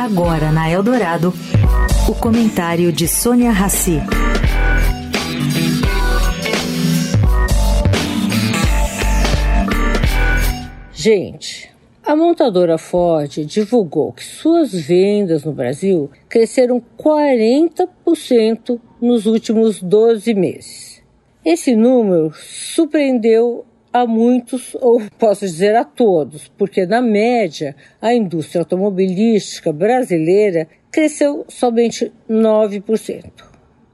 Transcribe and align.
Agora 0.00 0.50
na 0.50 0.70
Eldorado, 0.70 1.32
o 2.08 2.14
comentário 2.14 2.92
de 2.92 3.06
Sônia 3.06 3.50
Rassi. 3.50 4.00
Gente, 10.92 11.70
a 12.04 12.16
montadora 12.16 12.78
Ford 12.78 13.30
divulgou 13.46 14.12
que 14.12 14.24
suas 14.24 14.72
vendas 14.72 15.44
no 15.44 15.52
Brasil 15.52 16.10
cresceram 16.28 16.82
40% 16.98 18.80
nos 19.00 19.26
últimos 19.26 19.82
12 19.82 20.34
meses. 20.34 21.02
Esse 21.44 21.74
número 21.74 22.32
surpreendeu 22.34 23.64
a 23.92 24.06
muitos, 24.06 24.74
ou 24.80 25.02
posso 25.18 25.44
dizer 25.44 25.76
a 25.76 25.84
todos, 25.84 26.48
porque 26.56 26.86
na 26.86 27.02
média 27.02 27.76
a 28.00 28.14
indústria 28.14 28.62
automobilística 28.62 29.72
brasileira 29.72 30.66
cresceu 30.90 31.44
somente 31.48 32.12
9%. 32.28 33.24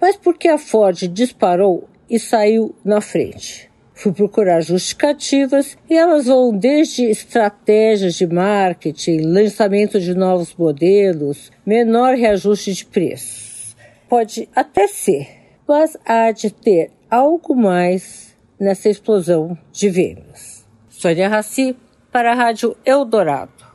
Mas 0.00 0.16
por 0.16 0.36
que 0.36 0.48
a 0.48 0.58
Ford 0.58 0.96
disparou 1.08 1.88
e 2.08 2.18
saiu 2.18 2.74
na 2.84 3.00
frente? 3.00 3.70
Fui 3.94 4.12
procurar 4.12 4.60
justificativas 4.62 5.76
e 5.88 5.94
elas 5.94 6.26
vão 6.26 6.50
desde 6.56 7.04
estratégias 7.04 8.14
de 8.14 8.26
marketing, 8.26 9.20
lançamento 9.20 10.00
de 10.00 10.14
novos 10.14 10.54
modelos, 10.56 11.52
menor 11.64 12.16
reajuste 12.16 12.72
de 12.72 12.84
preços. 12.86 13.76
Pode 14.08 14.48
até 14.56 14.88
ser, 14.88 15.28
mas 15.68 15.96
há 16.04 16.32
de 16.32 16.50
ter 16.50 16.90
algo 17.08 17.54
mais 17.54 18.31
nessa 18.62 18.88
explosão 18.88 19.58
de 19.72 19.88
vendas. 19.90 20.64
Sônia 20.88 21.28
Raci, 21.28 21.76
para 22.12 22.30
a 22.30 22.34
Rádio 22.34 22.76
Eldorado. 22.84 23.71